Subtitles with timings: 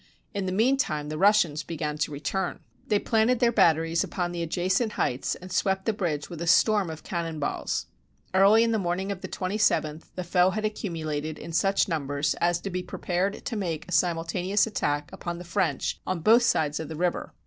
[0.33, 2.61] In the mean time the Russians began to return.
[2.87, 3.51] They planted 12S THE CROSSING OF THE BERESINA RIVER their
[3.85, 7.85] batteries upon the adjacent heights, and swept the bridge with a storm of cannon balls.
[8.33, 12.07] Early in the morn ing of the 27th, the foe had accumulated in such num
[12.07, 16.41] bers as to be prepared to make a simultaneous attack upon the French on both
[16.41, 17.35] sides of the river.